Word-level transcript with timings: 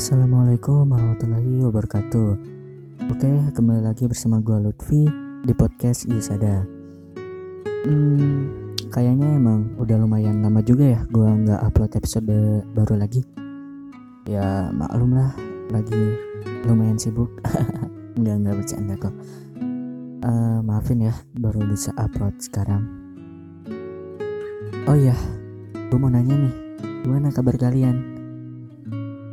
Assalamualaikum 0.00 0.96
warahmatullahi 0.96 1.60
wabarakatuh. 1.60 2.30
Oke 3.12 3.30
kembali 3.52 3.84
lagi 3.84 4.08
bersama 4.08 4.40
gue 4.40 4.56
Lutfi 4.56 5.04
di 5.44 5.52
podcast 5.52 6.08
Yusada 6.08 6.64
Hmm 7.84 8.48
kayaknya 8.88 9.36
emang 9.36 9.76
udah 9.76 10.00
lumayan 10.00 10.40
lama 10.40 10.64
juga 10.64 10.96
ya 10.96 11.00
gue 11.04 11.28
nggak 11.44 11.60
upload 11.68 11.92
episode 12.00 12.32
baru 12.72 12.96
lagi. 12.96 13.20
Ya 14.24 14.72
maklum 14.72 15.20
lah 15.20 15.36
lagi 15.68 16.16
lumayan 16.64 16.96
sibuk. 16.96 17.28
Nggak 18.16 18.36
nggak 18.40 18.56
bercanda 18.56 18.94
kok. 18.96 19.12
Uh, 20.24 20.64
Maafin 20.64 21.12
ya 21.12 21.14
baru 21.36 21.60
bisa 21.68 21.92
upload 22.00 22.40
sekarang. 22.40 22.88
Oh 24.88 24.96
iya 24.96 25.12
gue 25.76 25.98
mau 26.00 26.08
nanya 26.08 26.40
nih 26.40 26.54
Gimana 27.04 27.28
kabar 27.28 27.60
kalian? 27.60 28.19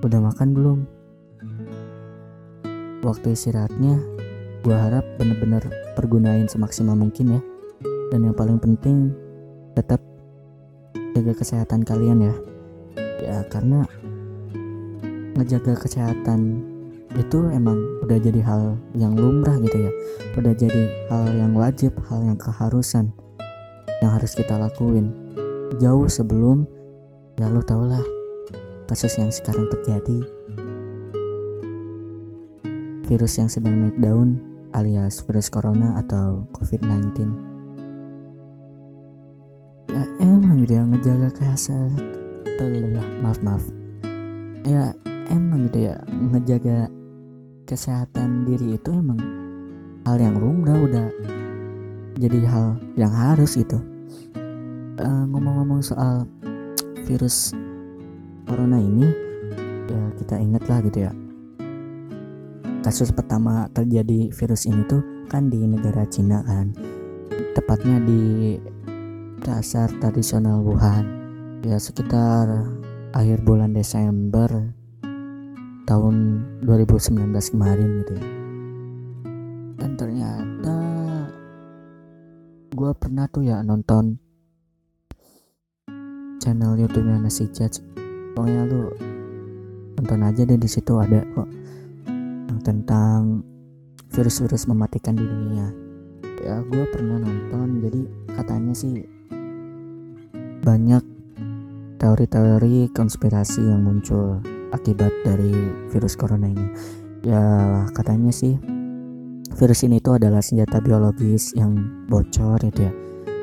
Udah 0.05 0.21
makan 0.21 0.53
belum? 0.53 0.79
Waktu 3.01 3.33
istirahatnya, 3.33 3.97
gue 4.61 4.75
harap 4.75 5.05
bener-bener 5.17 5.63
pergunain 5.97 6.45
semaksimal 6.45 6.93
mungkin 6.93 7.39
ya. 7.39 7.41
Dan 8.13 8.29
yang 8.29 8.35
paling 8.38 8.61
penting, 8.61 9.13
tetap 9.73 10.02
jaga 11.17 11.33
kesehatan 11.33 11.81
kalian 11.81 12.29
ya. 12.29 12.35
Ya 13.17 13.38
karena 13.49 13.85
ngejaga 15.38 15.77
kesehatan 15.77 16.61
itu 17.17 17.49
emang 17.49 17.81
udah 18.05 18.17
jadi 18.21 18.41
hal 18.45 18.77
yang 18.93 19.17
lumrah 19.17 19.57
gitu 19.61 19.89
ya. 19.89 19.91
Udah 20.38 20.53
jadi 20.53 21.09
hal 21.09 21.33
yang 21.33 21.57
wajib, 21.57 21.97
hal 22.05 22.21
yang 22.21 22.38
keharusan 22.38 23.09
yang 24.02 24.13
harus 24.13 24.38
kita 24.38 24.61
lakuin 24.61 25.09
jauh 25.81 26.05
sebelum 26.05 26.69
ya 27.38 27.49
lo 27.49 27.66
tau 27.66 27.81
lah 27.85 28.16
kasus 28.87 29.19
yang 29.19 29.29
sekarang 29.29 29.67
terjadi. 29.69 30.19
Virus 33.07 33.39
yang 33.39 33.52
sedang 33.52 33.88
naik 33.88 33.99
daun 33.99 34.39
alias 34.75 35.23
virus 35.23 35.47
corona 35.47 35.95
atau 35.99 36.44
covid-19 36.52 37.47
ya 39.88 40.03
emang 40.19 40.67
ya 40.67 40.83
ngejaga 40.83 41.29
kesehatan 41.31 42.99
maaf 43.23 43.39
maaf. 43.41 43.63
Ya 44.67 44.91
emang 45.31 45.72
ya 45.72 45.95
ngejaga 46.07 46.91
kesehatan 47.67 48.47
diri 48.47 48.75
itu 48.75 48.91
emang 48.91 49.19
hal 50.07 50.19
yang 50.19 50.39
lumrah 50.39 50.79
udah 50.88 51.07
jadi 52.16 52.39
hal 52.47 52.67
yang 52.95 53.11
harus 53.11 53.59
ngomong-ngomong 54.97 55.83
uh, 55.83 55.85
soal 55.85 56.16
virus 57.05 57.53
corona 58.48 58.80
ini 58.80 59.03
ya 59.92 60.03
kita 60.16 60.40
ingat 60.40 60.64
lah 60.72 60.80
gitu 60.88 61.00
ya. 61.03 61.12
Kasus 62.81 63.12
pertama 63.12 63.67
terjadi 63.76 64.31
virus 64.31 64.64
ini 64.64 64.88
tuh 64.88 65.03
kan 65.28 65.52
di 65.52 65.59
negara 65.67 66.08
Cina 66.08 66.40
kan. 66.48 66.72
Tepatnya 67.52 68.00
di 68.00 68.56
dasar 69.44 69.92
tradisional 70.00 70.64
Wuhan. 70.64 71.03
Ya 71.68 71.75
sekitar 71.75 72.48
akhir 73.12 73.44
bulan 73.44 73.75
Desember 73.75 74.48
tahun 75.84 76.16
2019 76.64 77.36
kemarin 77.52 77.90
gitu 78.03 78.14
ya. 78.16 78.25
Dan 79.84 79.92
ternyata 80.00 80.78
gue 82.72 82.92
pernah 82.95 83.28
tuh 83.28 83.44
ya 83.44 83.59
nonton 83.66 84.16
channel 86.40 86.80
YouTube-nya 86.80 87.20
Nasi 87.20 87.52
Judge 87.52 88.06
pokoknya 88.38 88.69
lu 88.69 88.93
nonton 89.97 90.21
aja 90.21 90.45
deh 90.45 90.61
di 90.61 90.69
situ 90.69 90.93
ada 91.02 91.25
kok 91.33 91.49
yang 92.53 92.61
tentang 92.61 93.41
virus-virus 94.13 94.69
mematikan 94.69 95.17
di 95.17 95.25
dunia. 95.25 95.73
Ya 96.45 96.62
gue 96.62 96.85
pernah 96.94 97.17
nonton 97.17 97.81
jadi 97.81 98.01
katanya 98.38 98.78
sih 98.78 99.09
banyak 100.62 101.01
teori-teori 101.97 102.94
konspirasi 102.94 103.73
yang 103.73 103.81
muncul 103.81 104.38
akibat 104.69 105.09
dari 105.25 105.73
virus 105.89 106.13
corona 106.13 106.45
ini. 106.45 106.69
Ya 107.25 107.41
katanya 107.97 108.29
sih 108.29 108.53
virus 109.57 109.81
ini 109.81 109.97
tuh 109.97 110.22
adalah 110.22 110.45
senjata 110.45 110.78
biologis 110.78 111.57
yang 111.57 111.73
bocor 112.06 112.62
gitu 112.62 112.85
ya. 112.85 112.94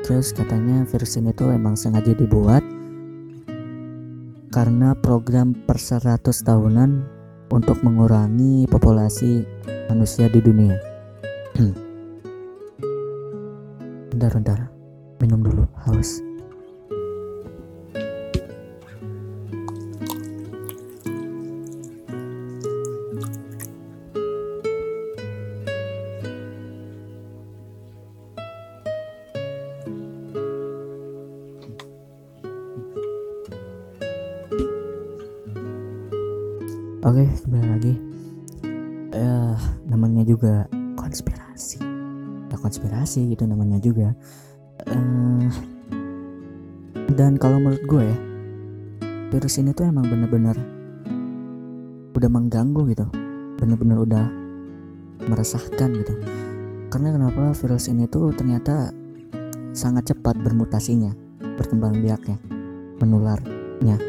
Terus 0.07 0.31
katanya 0.31 0.87
virus 0.87 1.19
ini 1.19 1.35
tuh 1.35 1.51
emang 1.51 1.75
sengaja 1.75 2.15
dibuat 2.15 2.63
karena 4.55 4.95
program 4.95 5.51
per 5.51 5.75
100 5.75 6.23
tahunan 6.23 7.03
untuk 7.51 7.75
mengurangi 7.83 8.63
populasi 8.71 9.43
manusia 9.91 10.31
di 10.31 10.39
dunia. 10.39 10.79
bentar, 14.15 14.31
bentar. 14.31 14.59
Minum 15.19 15.43
dulu, 15.43 15.67
haus. 15.83 16.23
Oke, 37.05 37.21
kembali 37.45 37.67
lagi. 37.69 37.93
Ya, 39.13 39.53
namanya 39.85 40.25
juga 40.25 40.65
konspirasi. 40.97 41.77
Ya 42.49 42.57
konspirasi 42.57 43.29
gitu 43.29 43.45
namanya 43.45 43.77
juga. 43.77 44.17
Uh, 44.89 45.45
dan 47.13 47.37
kalau 47.37 47.61
menurut 47.61 47.85
gue 47.85 48.03
ya, 48.09 48.17
virus 49.29 49.61
ini 49.61 49.69
tuh 49.77 49.85
emang 49.85 50.09
bener-bener 50.09 50.57
udah 52.17 52.29
mengganggu 52.33 52.81
gitu. 52.89 53.05
Bener-bener 53.61 54.01
udah 54.01 54.25
meresahkan 55.29 55.93
gitu. 56.01 56.13
Karena 56.89 57.13
kenapa 57.13 57.53
virus 57.53 57.85
ini 57.85 58.09
tuh 58.09 58.33
ternyata 58.33 58.89
sangat 59.77 60.09
cepat 60.09 60.41
bermutasinya, 60.41 61.13
berkembang 61.53 62.01
biaknya, 62.01 62.41
menularnya, 62.97 64.01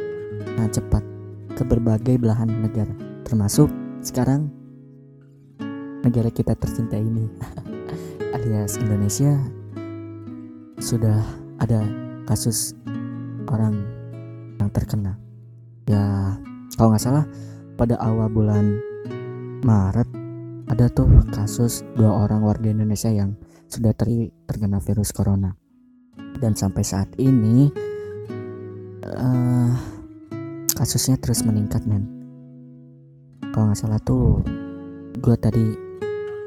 nah 0.57 0.65
cepat 0.73 1.16
ke 1.57 1.65
berbagai 1.65 2.21
belahan 2.21 2.53
negara, 2.53 2.93
termasuk 3.25 3.73
sekarang 4.05 4.53
negara 6.05 6.29
kita 6.29 6.53
tercinta 6.53 7.01
ini, 7.01 7.25
alias 8.37 8.77
Indonesia, 8.77 9.41
sudah 10.77 11.25
ada 11.57 11.81
kasus 12.29 12.77
orang 13.49 13.81
yang 14.61 14.69
terkena. 14.69 15.17
Ya, 15.89 16.37
kalau 16.77 16.93
nggak 16.93 17.03
salah 17.03 17.25
pada 17.81 17.97
awal 18.05 18.29
bulan 18.29 18.77
Maret 19.65 20.09
ada 20.69 20.93
tuh 20.93 21.09
kasus 21.33 21.87
dua 21.97 22.27
orang 22.27 22.45
warga 22.45 22.69
Indonesia 22.69 23.09
yang 23.09 23.33
sudah 23.71 23.97
ter 23.97 24.29
terkena 24.45 24.83
virus 24.83 25.15
corona. 25.15 25.57
Dan 26.37 26.53
sampai 26.53 26.85
saat 26.85 27.09
ini 27.17 27.73
uh, 29.09 29.96
kasusnya 30.77 31.17
terus 31.17 31.41
meningkat 31.41 31.89
men. 31.89 32.05
Kalau 33.57 33.73
nggak 33.73 33.81
salah 33.81 33.97
tuh 34.05 34.45
gue 35.17 35.37
tadi 35.41 35.73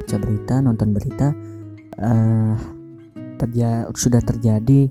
baca 0.06 0.18
berita 0.22 0.62
nonton 0.62 0.94
berita 0.94 1.34
uh, 1.98 2.54
terja 3.42 3.90
sudah 3.98 4.22
terjadi 4.22 4.86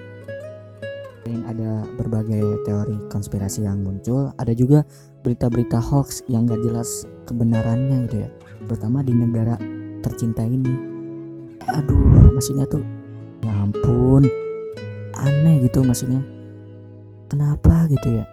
yang 1.26 1.42
ada 1.50 1.82
berbagai 1.98 2.62
teori 2.62 2.94
konspirasi 3.10 3.66
yang 3.66 3.81
muncul. 3.82 4.31
Ada 4.38 4.52
juga 4.54 4.86
berita-berita 5.26 5.81
hoax 5.82 6.22
yang 6.31 6.46
gak 6.46 6.60
jelas 6.62 7.08
kebenarannya 7.26 8.06
gitu 8.06 8.16
ya. 8.22 8.31
Terutama 8.69 9.00
di 9.00 9.16
negara 9.16 9.56
tercinta 10.04 10.46
ini. 10.46 10.69
Aduh 11.75 12.31
maksudnya 12.36 12.69
tuh 12.69 12.84
ya 13.42 13.50
ampun. 13.56 14.28
Aneh 15.19 15.64
gitu 15.64 15.82
maksudnya. 15.82 16.20
Kenapa 17.32 17.88
gitu 17.88 18.20
ya? 18.20 18.25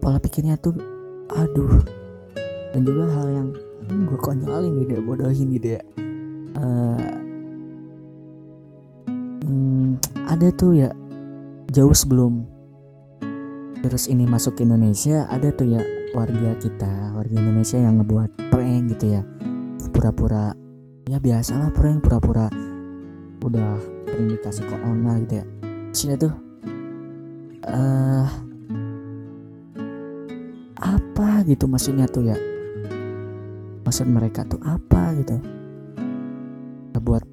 Pola 0.00 0.18
pikirnya 0.18 0.58
tuh 0.58 0.74
aduh. 1.28 1.84
Dan 2.72 2.82
juga 2.88 3.04
hal 3.14 3.28
yang 3.30 3.48
gue 3.90 4.18
konyolin 4.22 4.86
gitu 4.86 4.92
ya 4.96 5.02
bodohin 5.02 5.48
gitu 5.54 5.68
ya 5.78 5.82
uh, 6.56 7.20
hmm, 9.44 9.98
ada 10.26 10.48
tuh 10.54 10.74
ya 10.74 10.90
jauh 11.70 11.94
sebelum 11.94 12.46
virus 13.80 14.10
ini 14.10 14.28
masuk 14.28 14.60
ke 14.60 14.66
Indonesia 14.66 15.24
ada 15.30 15.48
tuh 15.54 15.78
ya 15.78 15.82
warga 16.12 16.52
kita 16.58 17.14
warga 17.16 17.34
Indonesia 17.38 17.78
yang 17.78 18.02
ngebuat 18.02 18.30
prank 18.50 18.82
gitu 18.96 19.18
ya. 19.18 19.22
Pura-pura 19.90 20.52
ya 21.08 21.18
biasalah 21.18 21.72
prank 21.72 22.04
pura-pura 22.04 22.50
udah 23.40 23.78
terindikasi 24.10 24.66
corona 24.68 25.16
gitu 25.24 25.40
ya. 25.40 25.44
Sini 25.90 26.14
tuh 26.18 26.32
uh, 27.66 28.26
apa 30.80 31.28
gitu 31.46 31.64
maksudnya 31.70 32.04
tuh 32.10 32.28
ya? 32.28 32.36
Maksud 33.86 34.06
mereka 34.06 34.44
tuh 34.46 34.60
apa 34.62 35.16
gitu 35.18 35.59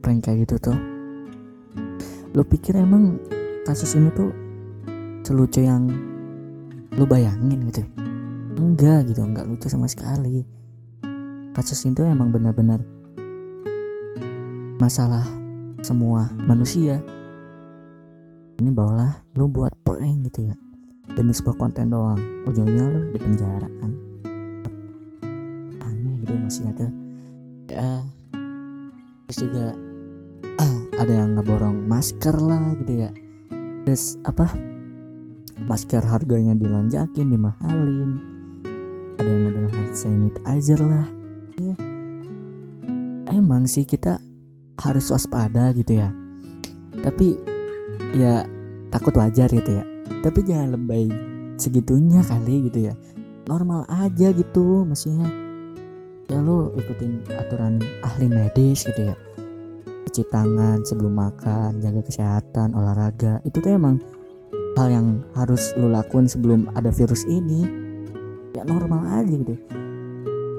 prank 0.07 0.23
kayak 0.23 0.47
gitu 0.47 0.71
tuh. 0.71 0.79
Lo 2.31 2.47
pikir 2.47 2.79
emang 2.79 3.19
kasus 3.67 3.91
ini 3.99 4.07
tuh 4.15 4.31
selucu 5.19 5.67
yang 5.67 5.91
lu 6.95 7.03
bayangin 7.03 7.67
gitu? 7.67 7.83
Enggak 8.55 9.11
gitu 9.11 9.27
enggak 9.27 9.43
lucu 9.51 9.67
sama 9.67 9.83
sekali. 9.91 10.47
Kasus 11.51 11.83
itu 11.83 12.07
emang 12.07 12.31
benar-benar 12.31 12.79
masalah 14.79 15.27
semua 15.83 16.31
manusia. 16.39 17.03
Ini 18.63 18.71
bawalah 18.71 19.11
lu 19.35 19.51
buat 19.51 19.75
prank 19.83 20.23
gitu 20.31 20.47
ya. 20.47 20.55
Demi 21.19 21.35
sebuah 21.35 21.59
konten 21.59 21.91
doang. 21.91 22.47
Ujungnya 22.47 22.95
lu 22.95 23.11
di 23.11 23.19
penjara 23.19 23.67
kan? 23.83 23.91
Aneh 25.83 26.15
gitu 26.23 26.31
masih 26.39 26.63
ada. 26.71 26.87
Ya 27.67 28.07
terus 29.27 29.43
juga 29.43 29.75
ada 30.97 31.13
yang 31.13 31.37
ngeborong 31.37 31.85
masker 31.85 32.33
lah 32.41 32.73
gitu 32.81 33.05
ya. 33.05 33.09
Terus 33.85 34.17
apa 34.25 34.49
masker 35.69 36.01
harganya 36.01 36.57
dilonjakin 36.57 37.29
dimahalin. 37.29 38.11
Ada 39.21 39.29
yang 39.29 39.41
bilang 39.53 39.69
hand 39.73 39.93
sanitizer 39.93 40.81
lah. 40.81 41.07
Ya. 41.57 41.73
emang 43.33 43.65
sih 43.65 43.85
kita 43.85 44.21
harus 44.77 45.09
waspada 45.09 45.73
gitu 45.73 46.01
ya. 46.01 46.09
Tapi 47.01 47.37
ya 48.17 48.45
takut 48.89 49.13
wajar 49.17 49.49
gitu 49.53 49.77
ya. 49.77 49.85
Tapi 50.25 50.39
jangan 50.45 50.77
lebay 50.77 51.09
segitunya 51.61 52.25
kali 52.25 52.69
gitu 52.69 52.89
ya. 52.89 52.93
Normal 53.45 53.85
aja 53.89 54.33
gitu 54.33 54.85
maksudnya. 54.85 55.29
Ya 56.27 56.41
lo 56.41 56.73
ikutin 56.75 57.23
aturan 57.37 57.79
ahli 58.03 58.27
medis 58.27 58.83
gitu 58.83 59.13
ya 59.13 59.15
cuci 60.17 60.33
tangan 60.33 60.81
sebelum 60.81 61.13
makan 61.13 61.77
jaga 61.77 62.01
kesehatan 62.01 62.73
olahraga. 62.73 63.37
Itu 63.45 63.61
tuh 63.61 63.77
emang 63.77 64.01
hal 64.73 64.89
yang 64.89 65.21
harus 65.37 65.77
lo 65.77 65.93
lakuin 65.93 66.25
sebelum 66.25 66.73
ada 66.73 66.89
virus 66.89 67.21
ini. 67.29 67.69
Ya 68.57 68.65
normal 68.65 69.21
aja 69.21 69.29
gitu. 69.29 69.53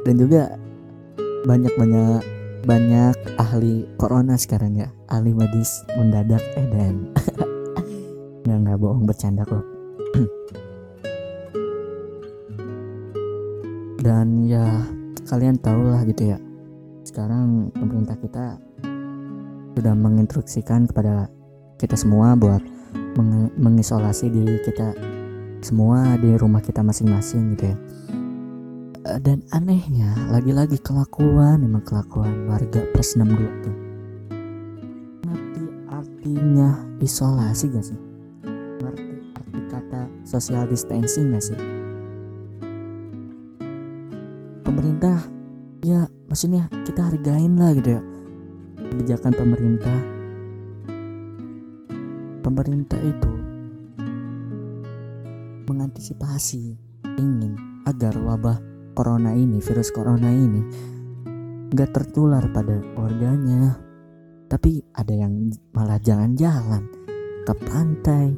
Dan 0.06 0.14
juga 0.14 0.54
banyak 1.42 1.74
banyak 1.74 2.22
banyak 2.70 3.18
ahli 3.34 3.82
corona 3.98 4.38
sekarang 4.38 4.78
ya. 4.78 4.94
Ahli 5.10 5.34
medis 5.34 5.82
mendadak 5.98 6.38
eh 6.54 6.66
dan 6.70 7.10
nggak 8.46 8.58
nggak 8.62 8.78
bohong 8.78 9.10
bercanda 9.10 9.42
kok. 9.42 9.66
Dan 14.06 14.46
ya 14.46 14.86
kalian 15.26 15.58
tahu 15.58 15.90
lah 15.90 16.06
gitu 16.06 16.30
ya. 16.30 16.38
Sekarang 17.02 17.74
pemerintah 17.74 18.14
kita 18.14 18.67
sudah 19.78 19.94
menginstruksikan 19.94 20.90
kepada 20.90 21.30
kita 21.78 21.94
semua 21.94 22.34
buat 22.34 22.58
meng 23.14 23.54
mengisolasi 23.54 24.26
diri 24.26 24.58
kita 24.66 24.90
semua 25.62 26.18
di 26.18 26.34
rumah 26.34 26.58
kita 26.58 26.82
masing-masing 26.82 27.54
gitu 27.54 27.70
ya. 27.70 27.76
Eh, 29.06 29.18
dan 29.22 29.46
anehnya 29.54 30.10
lagi-lagi 30.34 30.82
kelakuan 30.82 31.62
emang 31.62 31.86
kelakuan 31.86 32.50
warga 32.50 32.82
plus 32.90 33.14
62 33.14 33.62
tuh. 33.62 33.76
Ngerti 35.22 35.64
artinya 35.86 36.70
isolasi 36.98 37.64
gak 37.70 37.86
sih? 37.86 37.98
Ngerti 38.82 39.14
arti 39.38 39.60
kata 39.70 40.02
social 40.26 40.66
distancing 40.66 41.30
gak 41.30 41.44
sih? 41.54 41.58
Pemerintah 44.66 45.22
ya 45.86 46.10
maksudnya 46.26 46.66
kita 46.82 47.06
hargain 47.06 47.54
lah 47.54 47.70
gitu 47.78 47.98
ya 47.98 48.02
kebijakan 48.78 49.32
pemerintah 49.34 49.98
pemerintah 52.42 53.00
itu 53.02 53.32
mengantisipasi 55.68 56.80
ingin 57.20 57.54
agar 57.84 58.16
wabah 58.16 58.56
corona 58.96 59.36
ini, 59.36 59.60
virus 59.60 59.92
corona 59.92 60.32
ini 60.32 60.64
gak 61.76 61.92
tertular 61.92 62.44
pada 62.48 62.80
warganya. 62.96 63.76
Tapi 64.48 64.80
ada 64.96 65.12
yang 65.12 65.52
malah 65.76 66.00
jalan-jalan 66.00 66.88
ke 67.44 67.52
pantai, 67.68 68.32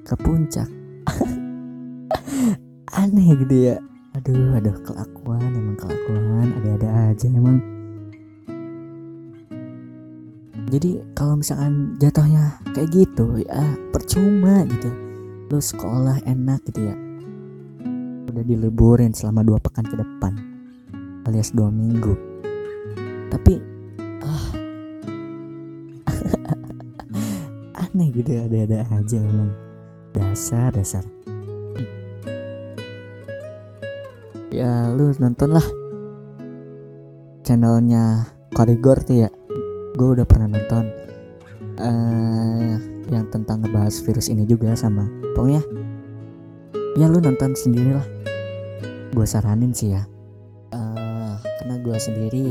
ke 0.00 0.14
puncak. 0.16 0.68
Aneh 3.04 3.36
gitu 3.36 3.68
ya. 3.68 3.76
Aduh, 4.16 4.56
aduh 4.56 4.78
kelakuan, 4.80 5.52
emang 5.52 5.76
kelakuan, 5.76 6.56
ada-ada 6.56 7.12
aja 7.12 7.28
emang 7.28 7.73
jadi 10.74 10.98
kalau 11.14 11.38
misalkan 11.38 11.94
jatuhnya 12.02 12.58
kayak 12.74 12.90
gitu 12.90 13.38
ya 13.46 13.78
percuma 13.94 14.66
gitu. 14.66 14.90
Lu 15.46 15.62
sekolah 15.62 16.18
enak 16.26 16.66
gitu 16.66 16.90
ya. 16.90 16.96
Udah 18.26 18.42
diliburin 18.42 19.14
selama 19.14 19.46
dua 19.46 19.62
pekan 19.62 19.86
ke 19.86 19.94
depan 19.94 20.34
alias 21.30 21.54
dua 21.54 21.70
minggu. 21.70 22.18
Tapi 23.30 23.54
ah. 24.26 24.46
Aneh 27.86 28.10
gitu 28.10 28.34
ada-ada 28.34 28.82
aja 28.90 29.18
emang. 29.22 29.54
Dasar 30.10 30.74
dasar. 30.74 31.06
Ya 34.50 34.90
lu 34.90 35.14
nonton 35.22 35.54
lah 35.54 35.66
channelnya 37.46 38.26
Korigor 38.54 39.02
tuh 39.02 39.26
ya 39.26 39.30
gue 39.94 40.08
udah 40.18 40.26
pernah 40.26 40.50
nonton 40.50 40.84
uh, 41.78 42.74
yang 43.06 43.30
tentang 43.30 43.62
ngebahas 43.62 43.94
virus 44.02 44.26
ini 44.26 44.42
juga 44.42 44.74
sama. 44.74 45.06
Pokoknya 45.38 45.62
ya 46.98 47.06
lu 47.10 47.22
nonton 47.22 47.54
sendiri 47.54 47.94
lah 47.94 48.06
gue 49.14 49.26
saranin 49.26 49.70
sih 49.70 49.94
ya. 49.94 50.02
Uh, 50.74 51.38
karena 51.62 51.78
gue 51.78 51.96
sendiri 51.96 52.46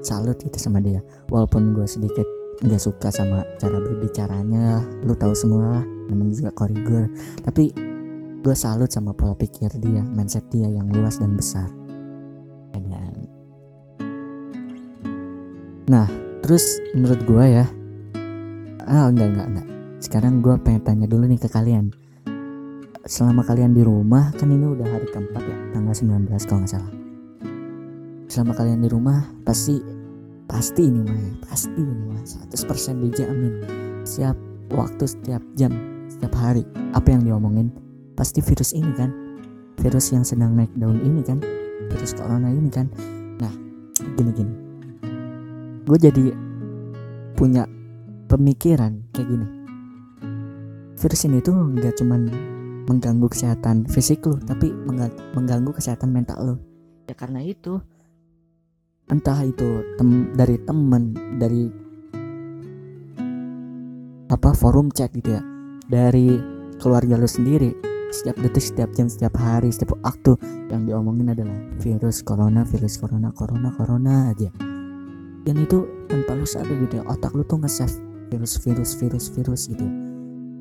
salut 0.00 0.40
gitu 0.40 0.56
sama 0.56 0.80
dia. 0.80 1.04
Walaupun 1.28 1.76
gue 1.76 1.84
sedikit 1.84 2.24
nggak 2.58 2.80
suka 2.82 3.12
sama 3.14 3.46
cara 3.62 3.78
berbicaranya 3.78 4.82
lu 5.06 5.14
tahu 5.14 5.36
semua 5.36 5.84
namanya 6.08 6.32
juga 6.32 6.50
korigor. 6.56 7.12
Tapi 7.44 7.76
gue 8.40 8.56
salut 8.56 8.88
sama 8.88 9.12
pola 9.12 9.36
pikir 9.36 9.68
dia 9.76 10.00
mindset 10.00 10.48
dia 10.48 10.72
yang 10.72 10.88
luas 10.88 11.20
dan 11.20 11.36
besar. 11.36 11.68
Dan 12.72 12.88
nah 15.88 16.27
terus 16.40 16.80
menurut 16.94 17.20
gue 17.26 17.44
ya 17.44 17.66
ah 18.88 19.12
enggak 19.12 19.28
enggak 19.36 19.46
enggak. 19.52 19.66
Sekarang 20.00 20.40
gue 20.40 20.54
pengen 20.64 20.82
tanya 20.82 21.06
dulu 21.06 21.28
nih 21.28 21.36
ke 21.36 21.48
kalian. 21.52 21.92
Selama 23.04 23.44
kalian 23.44 23.76
di 23.76 23.84
rumah 23.84 24.32
kan 24.36 24.48
ini 24.48 24.64
udah 24.64 24.84
hari 24.84 25.06
keempat 25.12 25.42
ya 25.44 25.56
tanggal 25.76 25.94
19 25.94 26.48
kalau 26.48 26.60
nggak 26.64 26.72
salah. 26.72 26.92
Selama 28.28 28.52
kalian 28.56 28.80
di 28.84 28.88
rumah 28.88 29.24
pasti 29.44 29.80
pasti 30.48 30.88
ini 30.88 31.04
mah 31.04 31.16
ya, 31.16 31.32
pasti 31.44 31.76
ini 31.76 31.94
mah 32.08 32.20
100% 32.24 33.04
dijamin. 33.04 33.52
Setiap 34.04 34.36
waktu 34.72 35.04
setiap 35.04 35.42
jam 35.56 35.72
setiap 36.08 36.32
hari 36.36 36.64
apa 36.96 37.12
yang 37.12 37.24
diomongin 37.24 37.68
pasti 38.16 38.40
virus 38.40 38.72
ini 38.72 38.92
kan. 38.96 39.12
Virus 39.78 40.10
yang 40.10 40.24
sedang 40.26 40.58
naik 40.58 40.72
daun 40.74 40.98
ini 41.04 41.20
kan 41.20 41.38
virus 41.92 42.16
corona 42.16 42.48
ini 42.48 42.72
kan. 42.72 42.88
Nah 43.40 43.52
gini 44.16 44.32
gini 44.32 44.67
gue 45.88 45.96
jadi 45.96 46.24
punya 47.32 47.64
pemikiran 48.28 49.08
kayak 49.16 49.24
gini. 49.24 49.46
Virus 51.00 51.24
ini 51.24 51.40
tuh 51.40 51.56
nggak 51.56 51.96
cuman 51.96 52.28
mengganggu 52.84 53.24
kesehatan 53.32 53.88
fisik 53.88 54.20
lo 54.28 54.36
tapi 54.44 54.68
mengganggu 55.32 55.72
kesehatan 55.72 56.12
mental 56.12 56.38
lo 56.44 56.54
ya 57.08 57.16
karena 57.16 57.40
itu. 57.40 57.80
Entah 59.08 59.40
itu 59.40 59.96
tem 59.96 60.36
dari 60.36 60.60
temen 60.68 61.16
dari 61.40 61.72
apa 64.28 64.52
forum 64.52 64.92
chat 64.92 65.08
gitu 65.16 65.40
ya. 65.40 65.42
Dari 65.88 66.36
keluarga 66.76 67.16
lo 67.16 67.24
sendiri 67.24 67.72
setiap 68.12 68.36
detik 68.44 68.64
setiap 68.64 68.92
jam 68.92 69.08
setiap 69.08 69.36
hari 69.40 69.72
setiap 69.72 69.96
waktu 70.00 70.36
yang 70.68 70.84
diomongin 70.88 71.32
adalah 71.32 71.56
virus 71.80 72.24
corona 72.24 72.64
virus 72.64 72.96
corona 72.96 73.32
corona 73.36 73.68
corona 73.76 74.32
aja 74.32 74.48
dan 75.48 75.64
itu 75.64 75.88
tanpa 76.12 76.36
lu 76.36 76.44
sadar 76.44 76.76
gitu 76.76 77.00
otak 77.08 77.32
lu 77.32 77.40
tuh 77.40 77.56
nge-save 77.64 77.96
virus 78.28 78.60
virus 78.60 78.92
virus 79.00 79.32
virus 79.32 79.62
gitu. 79.72 79.88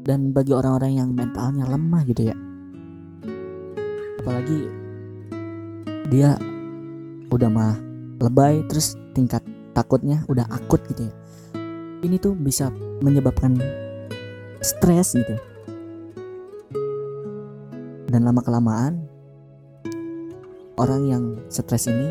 Dan 0.07 0.31
bagi 0.31 0.55
orang-orang 0.55 1.03
yang 1.03 1.11
mentalnya 1.11 1.67
lemah 1.67 2.07
gitu 2.07 2.31
ya. 2.31 2.35
Apalagi 4.23 4.71
dia 6.07 6.39
udah 7.27 7.49
mah 7.51 7.75
lebay 8.23 8.63
terus 8.71 8.95
tingkat 9.11 9.43
takutnya 9.75 10.23
udah 10.31 10.47
akut 10.47 10.79
gitu 10.87 11.11
ya. 11.11 11.13
Ini 12.07 12.15
tuh 12.23 12.39
bisa 12.39 12.71
menyebabkan 13.03 13.59
stres 14.63 15.19
gitu. 15.19 15.35
Dan 18.07 18.23
lama 18.23 18.39
kelamaan 18.39 19.03
orang 20.79 21.01
yang 21.11 21.23
stres 21.51 21.91
ini 21.91 22.07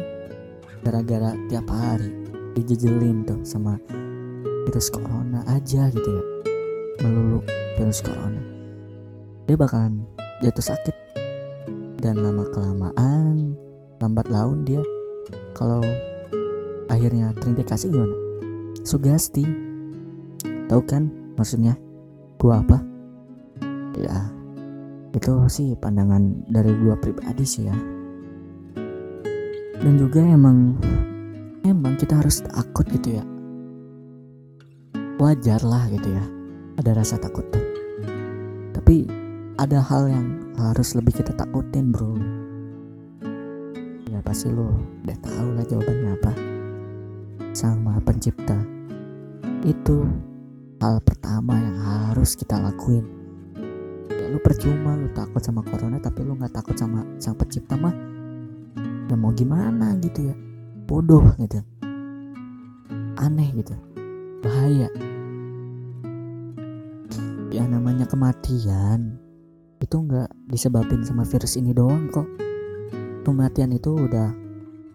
gara-gara 0.84 1.32
tiap 1.48 1.64
hari 1.72 2.25
dijejelin 2.56 3.28
tuh 3.28 3.44
sama 3.44 3.76
virus 4.64 4.88
corona 4.88 5.44
aja 5.44 5.92
gitu 5.92 6.08
ya. 6.08 6.24
Melulu 7.04 7.44
virus 7.76 8.00
corona. 8.00 8.40
Dia 9.44 9.60
bakalan 9.60 10.08
jatuh 10.40 10.64
sakit. 10.72 10.96
Dan 12.00 12.24
lama 12.24 12.48
kelamaan 12.48 13.52
lambat 14.00 14.32
laun 14.32 14.64
dia. 14.64 14.80
Kalau 15.52 15.84
akhirnya 16.88 17.36
terindikasi 17.36 17.92
gimana? 17.92 18.16
Sugesti. 18.82 19.44
Tahu 20.72 20.82
kan 20.88 21.12
maksudnya? 21.36 21.76
Gua 22.40 22.64
apa? 22.64 22.80
Ya 23.96 24.32
itu 25.16 25.32
sih 25.48 25.72
pandangan 25.80 26.44
dari 26.52 26.72
gua 26.76 26.96
pribadi 27.00 27.44
sih 27.44 27.68
ya. 27.68 27.76
Dan 29.76 29.96
juga 30.00 30.20
emang 30.24 30.76
emang 31.72 31.98
kita 31.98 32.18
harus 32.22 32.42
takut 32.46 32.86
gitu 32.86 33.18
ya? 33.18 33.24
Wajar 35.16 35.64
lah 35.64 35.88
gitu 35.90 36.12
ya 36.12 36.24
ada 36.76 37.02
rasa 37.02 37.16
takut. 37.18 37.42
Tuh 37.50 37.66
tapi 38.86 39.02
ada 39.58 39.82
hal 39.82 40.06
yang 40.06 40.26
harus 40.54 40.94
lebih 40.94 41.18
kita 41.18 41.34
takutin 41.34 41.90
bro. 41.90 42.14
Ya 44.06 44.22
pasti 44.22 44.46
lo 44.46 44.70
udah 45.02 45.18
tahu 45.18 45.48
lah 45.58 45.64
jawabannya 45.66 46.10
apa. 46.14 46.32
Sang 47.50 47.82
maha 47.82 47.98
pencipta. 47.98 48.54
Itu 49.66 50.06
hal 50.78 51.02
pertama 51.02 51.58
yang 51.58 51.78
harus 51.82 52.38
kita 52.38 52.62
lakuin. 52.62 53.02
Ya 54.06 54.30
lu 54.30 54.38
percuma 54.38 54.94
lu 54.94 55.10
takut 55.10 55.42
sama 55.42 55.66
corona 55.66 55.98
tapi 55.98 56.22
lu 56.22 56.38
nggak 56.38 56.54
takut 56.54 56.78
sama 56.78 57.02
sang 57.18 57.34
pencipta 57.34 57.74
mah 57.74 57.96
ya 59.10 59.18
mau 59.18 59.34
gimana 59.34 59.98
gitu 59.98 60.30
ya 60.30 60.36
bodoh 60.86 61.26
gitu. 61.42 61.60
Aneh 63.18 63.50
gitu. 63.58 63.74
Bahaya. 64.40 64.88
Ya 67.50 67.64
namanya 67.66 68.06
kematian 68.06 69.18
itu 69.82 69.96
nggak 70.02 70.30
disebabin 70.48 71.02
sama 71.02 71.26
virus 71.26 71.58
ini 71.58 71.74
doang 71.74 72.06
kok. 72.14 72.26
Kematian 73.26 73.74
itu 73.74 73.92
udah 73.98 74.30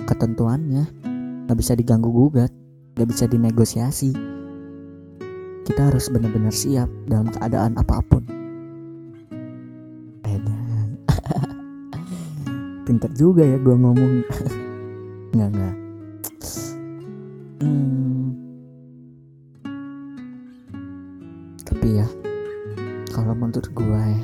ketentuannya. 0.08 0.88
Nggak 1.46 1.58
bisa 1.60 1.76
diganggu 1.76 2.08
gugat 2.08 2.52
nggak 2.96 3.08
bisa 3.08 3.26
dinegosiasi. 3.28 4.12
Kita 5.62 5.82
harus 5.92 6.10
benar-benar 6.12 6.52
siap 6.52 6.90
dalam 7.08 7.32
keadaan 7.32 7.78
apa 7.80 7.98
pun. 8.04 8.24
Edan 10.28 11.00
pinter 12.86 13.12
juga 13.16 13.44
ya 13.46 13.58
gua 13.62 13.76
ngomong. 13.80 14.14
Nggak 15.32 15.50
nggak 15.56 15.81
hmm. 17.62 18.34
tapi 21.64 22.02
ya 22.02 22.08
kalau 23.14 23.38
menurut 23.38 23.70
gua 23.74 24.02
ya 24.02 24.24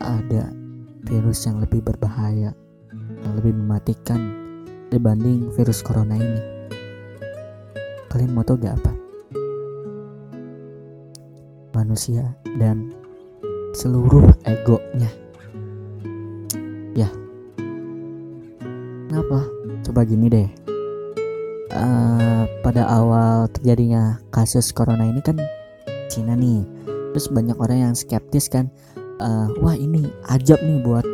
ada 0.00 0.50
virus 1.04 1.44
yang 1.44 1.60
lebih 1.60 1.84
berbahaya 1.84 2.54
yang 3.24 3.32
lebih 3.40 3.56
mematikan 3.56 4.20
dibanding 4.92 5.50
virus 5.58 5.82
corona 5.82 6.14
ini. 6.14 6.42
Kalian 8.06 8.30
mau 8.30 8.46
tau 8.46 8.54
gak 8.54 8.78
apa? 8.78 8.92
Manusia 11.74 12.30
dan 12.62 12.94
seluruh 13.74 14.30
egonya 14.46 15.10
ya. 16.94 17.10
Kenapa 19.10 19.42
coba 19.82 20.06
gini 20.06 20.30
deh 20.30 20.63
uh, 21.74 22.46
pada 22.62 22.86
awal 22.86 23.50
terjadinya 23.50 24.22
kasus 24.30 24.70
corona 24.70 25.04
ini 25.04 25.20
kan 25.20 25.36
Cina 26.08 26.38
nih. 26.38 26.62
Terus 27.14 27.30
banyak 27.30 27.58
orang 27.58 27.90
yang 27.90 27.94
skeptis 27.94 28.50
kan 28.50 28.70
uh, 29.22 29.50
wah 29.62 29.76
ini 29.76 30.06
ajab 30.30 30.58
nih 30.62 30.78
buat 30.82 31.06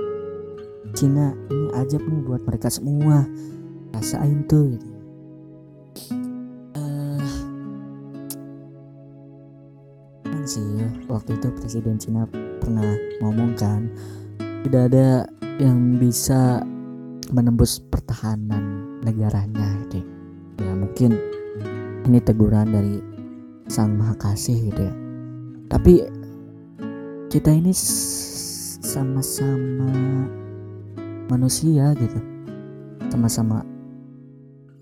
Cina 0.96 1.32
ini 1.48 1.66
ajab 1.76 2.04
nih 2.04 2.22
buat 2.24 2.42
mereka 2.44 2.68
semua. 2.68 3.24
Rasain 3.90 4.46
tuh 4.46 4.70
gitu. 4.78 4.88
Uh, 6.78 7.26
kan 10.22 10.44
sih 10.46 10.86
waktu 11.10 11.36
itu 11.36 11.48
presiden 11.58 11.98
Cina 11.98 12.24
pernah 12.62 12.96
ngomong 13.18 13.58
kan 13.58 13.90
tidak 14.62 14.94
ada 14.94 15.26
yang 15.58 15.98
bisa 15.98 16.62
menembus 17.34 17.82
pertahanan 17.82 18.98
negaranya 19.02 19.68
gitu 19.90 20.09
ya 20.60 20.72
mungkin 20.76 21.16
ini 22.04 22.18
teguran 22.20 22.72
dari 22.72 23.00
sang 23.70 23.94
maha 23.94 24.18
kasih 24.18 24.70
gitu 24.72 24.82
ya. 24.82 24.94
Tapi 25.70 26.02
kita 27.30 27.54
ini 27.54 27.70
sama-sama 28.82 29.94
manusia 31.30 31.94
gitu. 31.94 32.18
Sama-sama 33.10 33.62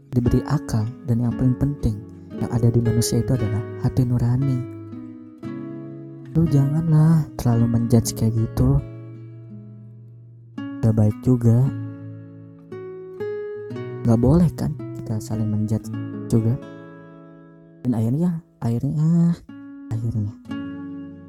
diberi 0.08 0.40
akal 0.48 0.88
dan 1.04 1.20
yang 1.20 1.36
paling 1.36 1.56
penting 1.60 2.00
yang 2.40 2.48
ada 2.48 2.72
di 2.72 2.80
manusia 2.80 3.20
itu 3.20 3.36
adalah 3.36 3.60
hati 3.84 4.08
nurani. 4.08 4.58
Lu 6.32 6.48
janganlah 6.48 7.28
terlalu 7.36 7.66
menjudge 7.68 8.16
kayak 8.16 8.32
gitu. 8.32 8.80
Gak 10.80 10.94
baik 10.96 11.16
juga. 11.20 11.68
Gak 14.08 14.16
boleh 14.24 14.48
kan 14.56 14.87
kita 15.08 15.24
saling 15.24 15.48
menjudge 15.48 15.88
juga. 16.28 16.52
Dan 17.80 17.96
akhirnya 17.96 18.44
akhirnya 18.60 19.32
akhirnya. 19.88 20.36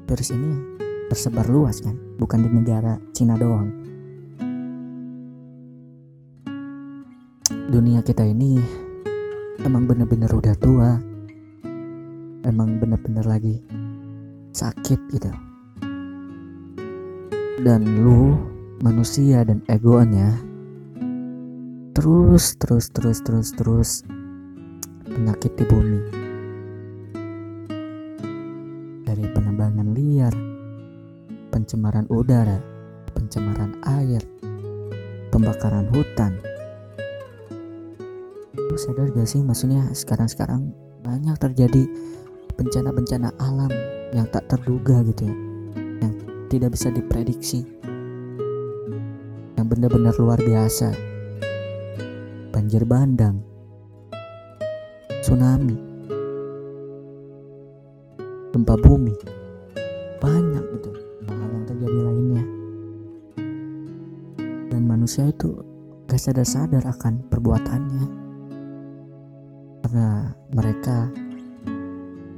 Virus 0.04 0.36
ini 0.36 0.52
tersebar 1.08 1.48
luas 1.48 1.80
kan 1.80 1.96
bukan 2.20 2.44
di 2.44 2.52
negara 2.52 3.00
Cina 3.16 3.40
doang. 3.40 3.72
Dunia 7.48 8.04
kita 8.04 8.20
ini 8.20 8.60
emang 9.64 9.88
bener-bener 9.88 10.28
udah 10.28 10.52
tua. 10.60 11.00
Emang 12.44 12.76
bener-bener 12.84 13.24
lagi 13.24 13.64
sakit 14.52 15.00
gitu. 15.08 15.32
Dan 17.64 18.04
lu 18.04 18.36
manusia 18.84 19.40
dan 19.40 19.64
egonya 19.72 20.49
terus 21.90 22.54
terus 22.56 22.86
terus 22.94 23.18
terus 23.20 23.48
terus 23.54 23.90
menyakiti 25.10 25.66
bumi. 25.66 26.00
Dari 29.02 29.24
penebangan 29.34 29.88
liar 29.90 30.34
pencemaran 31.50 32.06
udara 32.06 32.62
pencemaran 33.10 33.74
air 33.98 34.22
pembakaran 35.34 35.90
hutan. 35.90 36.38
Lu 38.54 38.78
sadar 38.78 39.10
gak 39.10 39.26
sih 39.26 39.42
maksudnya 39.42 39.82
sekarang-sekarang 39.90 40.70
banyak 41.02 41.34
terjadi 41.42 41.90
bencana-bencana 42.54 43.34
alam 43.42 43.72
yang 44.14 44.30
tak 44.30 44.46
terduga 44.46 45.02
gitu 45.06 45.26
ya 45.26 45.36
yang 46.06 46.12
tidak 46.52 46.76
bisa 46.76 46.92
diprediksi 46.92 47.66
yang 49.56 49.66
benar-benar 49.66 50.14
luar 50.20 50.38
biasa 50.38 51.09
banjir 52.60 52.84
bandang. 52.84 53.40
Tsunami. 55.24 55.80
Gempa 58.52 58.76
bumi. 58.84 59.16
Banyak 60.20 60.64
gitu 60.76 60.92
hal 61.24 61.48
yang 61.56 61.64
terjadi 61.64 61.98
lainnya. 62.04 62.44
Dan 64.68 64.82
manusia 64.84 65.32
itu 65.32 65.56
gak 66.04 66.20
sadar-sadar 66.20 66.84
akan 66.84 67.24
perbuatannya. 67.32 68.04
Karena 69.80 70.28
mereka 70.52 71.08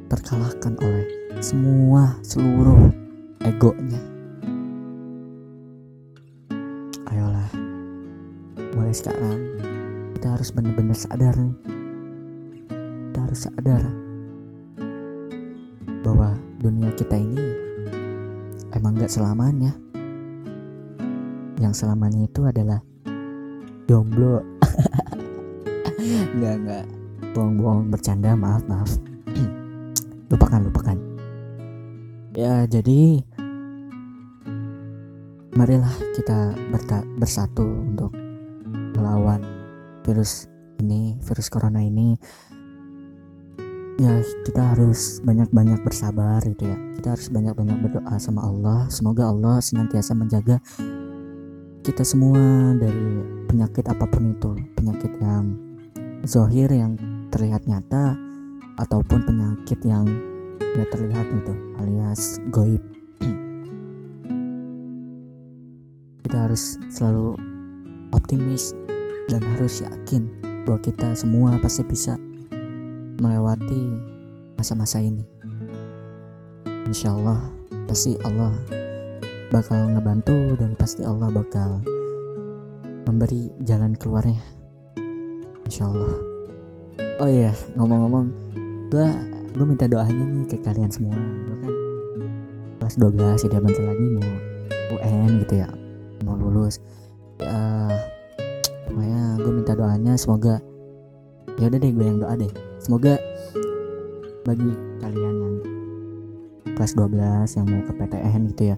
terkalahkan 0.06 0.78
oleh 0.86 1.34
semua 1.42 2.14
seluruh 2.22 2.94
egonya. 3.42 3.98
Ayolah 7.10 7.50
mulai 8.78 8.94
sekarang 8.94 9.71
kita 10.22 10.38
harus 10.38 10.54
benar-benar 10.54 10.94
sadar 10.94 11.34
nih. 11.34 11.56
Kita 13.10 13.18
harus 13.26 13.40
sadar 13.42 13.82
bahwa 16.06 16.38
dunia 16.62 16.94
kita 16.94 17.18
ini 17.18 17.42
emang 18.70 19.02
gak 19.02 19.10
selamanya. 19.10 19.74
Yang 21.58 21.74
selamanya 21.74 22.22
itu 22.22 22.38
adalah 22.46 22.78
jomblo. 23.90 24.46
Nggak 26.38 26.54
nggak. 26.54 26.86
Bohong-bohong 27.34 27.90
bercanda 27.90 28.38
maaf 28.38 28.62
maaf. 28.70 28.94
Lupakan 30.30 30.70
lupakan. 30.70 30.98
Ya 32.38 32.62
jadi 32.70 33.26
marilah 35.58 35.90
kita 36.14 36.54
bersatu 37.18 37.66
untuk 37.66 38.21
virus 40.02 40.50
ini 40.82 41.14
virus 41.22 41.46
corona 41.46 41.78
ini 41.78 42.18
ya 44.02 44.18
kita 44.42 44.74
harus 44.74 45.22
banyak-banyak 45.22 45.84
bersabar 45.86 46.42
gitu 46.42 46.66
ya. 46.66 46.76
Kita 46.98 47.14
harus 47.14 47.30
banyak-banyak 47.30 47.78
berdoa 47.86 48.16
sama 48.18 48.42
Allah. 48.42 48.90
Semoga 48.90 49.30
Allah 49.30 49.62
senantiasa 49.62 50.18
menjaga 50.18 50.58
kita 51.82 52.02
semua 52.06 52.74
dari 52.78 53.22
penyakit 53.46 53.86
apa 53.86 54.06
pun 54.10 54.34
itu. 54.34 54.58
Penyakit 54.74 55.12
yang 55.22 55.54
zohir 56.26 56.70
yang 56.70 56.98
terlihat 57.30 57.66
nyata 57.70 58.18
ataupun 58.82 59.22
penyakit 59.22 59.78
yang 59.86 60.06
tidak 60.58 60.88
terlihat 60.90 61.26
gitu 61.30 61.54
alias 61.78 62.42
goib. 62.50 62.82
Kita 66.26 66.48
harus 66.48 66.80
selalu 66.88 67.36
optimis 68.14 68.74
dan 69.30 69.42
harus 69.54 69.82
yakin 69.82 70.26
bahwa 70.64 70.78
kita 70.82 71.14
semua 71.14 71.58
pasti 71.58 71.82
bisa 71.86 72.14
melewati 73.18 73.98
masa-masa 74.56 75.02
ini. 75.02 75.26
Insya 76.86 77.14
Allah 77.14 77.38
pasti 77.86 78.18
Allah 78.26 78.54
bakal 79.52 79.92
ngebantu 79.92 80.56
dan 80.56 80.72
pasti 80.78 81.04
Allah 81.04 81.28
bakal 81.28 81.84
memberi 83.04 83.52
jalan 83.62 83.94
keluarnya. 83.98 84.40
Insya 85.68 85.86
Allah 85.90 86.14
oh 87.20 87.28
iya 87.30 87.52
ngomong-ngomong 87.78 88.26
gue 88.90 89.08
gue 89.52 89.66
minta 89.68 89.86
doanya 89.86 90.24
nih 90.24 90.46
ke 90.48 90.56
kalian 90.64 90.90
semua. 90.90 91.14
Gue 91.14 91.56
kan 91.60 91.74
kelas 92.80 92.94
12 92.98 93.46
ya 93.52 93.60
bentar 93.60 93.84
lagi 93.84 94.06
mau 94.16 94.32
UN 94.98 95.30
gitu 95.44 95.54
ya 95.60 95.68
mau 96.24 96.34
lulus. 96.34 96.80
Ya 97.42 97.91
minta 99.72 99.88
doanya 99.88 100.20
semoga 100.20 100.60
ya 101.56 101.72
udah 101.72 101.80
deh 101.80 101.92
gue 101.96 102.04
yang 102.04 102.20
doa 102.20 102.36
deh. 102.36 102.52
Semoga 102.76 103.16
bagi 104.44 104.68
kalian 105.00 105.36
yang 105.40 105.56
kelas 106.76 106.92
12 106.92 107.56
yang 107.56 107.66
mau 107.72 107.80
ke 107.88 107.92
PTN 107.96 108.40
gitu 108.52 108.62
ya 108.74 108.76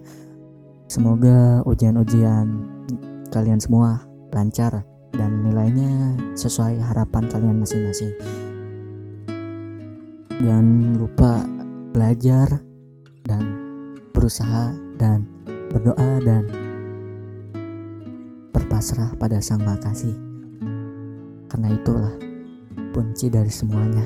semoga 0.87 1.65
ujian-ujian 1.67 2.47
kalian 3.27 3.59
semua 3.59 4.07
lancar 4.31 4.87
dan 5.11 5.31
nilainya 5.43 6.15
sesuai 6.39 6.79
harapan 6.79 7.27
kalian 7.27 7.59
masing-masing. 7.59 8.15
Jangan 10.39 10.95
lupa 10.95 11.43
belajar 11.91 12.63
dan 13.27 13.43
berusaha 14.15 14.71
dan 14.95 15.27
berdoa 15.75 16.23
dan 16.23 16.47
berpasrah 18.55 19.11
pada 19.19 19.43
Sang 19.43 19.59
Maha 19.59 19.91
Kasih 19.91 20.34
karena 21.55 21.71
itulah 21.71 22.11
kunci 22.91 23.31
dari 23.31 23.47
semuanya. 23.47 24.03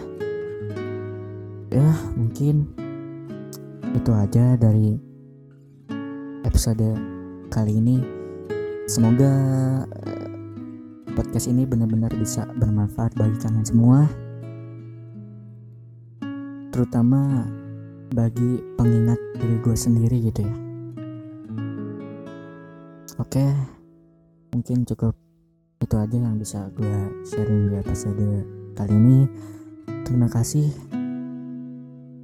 Ya 1.74 1.90
mungkin 2.14 2.70
itu 3.90 4.12
aja 4.14 4.54
dari 4.54 4.94
episode 6.46 6.94
kali 7.50 7.82
ini. 7.82 8.06
Semoga 8.86 9.34
eh, 9.82 10.30
podcast 11.18 11.50
ini 11.50 11.66
benar-benar 11.66 12.14
bisa 12.14 12.46
bermanfaat 12.54 13.18
bagi 13.18 13.42
kalian 13.42 13.66
semua. 13.66 14.06
Terutama 16.70 17.50
bagi 18.14 18.62
pengingat 18.78 19.18
diri 19.42 19.58
gue 19.58 19.74
sendiri 19.74 20.18
gitu 20.22 20.46
ya. 20.46 20.56
Oke 23.18 23.42
mungkin 24.54 24.86
cukup 24.86 25.18
itu 25.80 25.96
aja 25.96 26.18
yang 26.20 26.36
bisa 26.36 26.68
gue 26.76 27.24
sharing 27.24 27.72
di 27.72 27.76
episode 27.80 28.28
kali 28.76 28.92
ini. 28.92 29.20
Terima 30.04 30.28
kasih. 30.28 30.68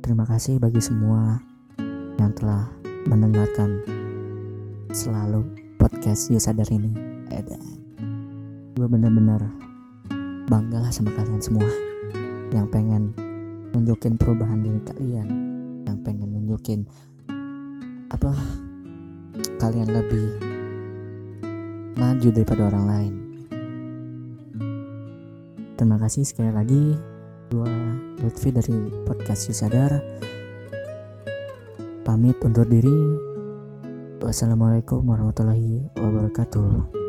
Terima 0.04 0.28
kasih 0.28 0.60
bagi 0.60 0.84
semua 0.84 1.40
yang 2.20 2.36
telah 2.36 2.68
mendengarkan 3.08 3.80
selalu 4.92 5.48
podcast 5.80 6.28
You 6.28 6.40
Sadar 6.44 6.68
ini. 6.68 6.92
Gue 8.76 8.92
bener-bener 8.92 9.40
bangga 10.52 10.92
sama 10.92 11.16
kalian 11.16 11.40
semua 11.40 11.66
yang 12.52 12.68
pengen 12.68 13.16
nunjukin 13.72 14.20
perubahan 14.20 14.60
diri 14.68 14.84
kalian 14.84 15.28
yang 15.88 15.98
pengen 16.04 16.28
nunjukin 16.28 16.84
apa 18.12 18.36
kalian 19.64 19.90
lebih 19.90 20.28
maju 21.96 22.28
daripada 22.36 22.68
orang 22.68 22.86
lain 22.88 23.25
terima 25.76 26.00
kasih 26.00 26.24
sekali 26.24 26.52
lagi 26.56 26.96
gue 27.52 27.74
Lutfi 28.24 28.50
dari 28.50 28.90
podcast 29.06 29.52
Yusadar 29.52 30.02
pamit 32.06 32.38
undur 32.46 32.66
diri. 32.70 32.98
Wassalamualaikum 34.22 35.06
warahmatullahi 35.06 35.86
wabarakatuh 35.98 37.05